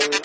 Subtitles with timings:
[0.00, 0.21] rhythm.